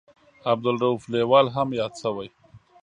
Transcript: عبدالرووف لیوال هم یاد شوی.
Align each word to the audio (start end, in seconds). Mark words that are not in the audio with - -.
عبدالرووف 0.51 1.01
لیوال 1.11 1.45
هم 1.55 1.69
یاد 1.79 1.93
شوی. 2.01 2.27